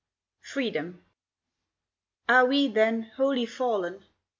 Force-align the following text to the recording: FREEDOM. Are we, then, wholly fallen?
FREEDOM. 0.39 1.05
Are 2.27 2.47
we, 2.47 2.67
then, 2.67 3.11
wholly 3.17 3.45
fallen? 3.45 4.03